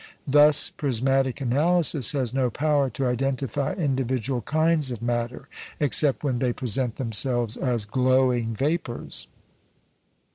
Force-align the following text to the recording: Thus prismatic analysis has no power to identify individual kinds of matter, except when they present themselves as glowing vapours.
Thus 0.25 0.71
prismatic 0.71 1.41
analysis 1.41 2.13
has 2.13 2.33
no 2.33 2.49
power 2.49 2.89
to 2.89 3.05
identify 3.05 3.73
individual 3.73 4.41
kinds 4.41 4.89
of 4.89 4.99
matter, 5.03 5.47
except 5.79 6.23
when 6.23 6.39
they 6.39 6.53
present 6.53 6.95
themselves 6.95 7.55
as 7.55 7.85
glowing 7.85 8.55
vapours. 8.55 9.27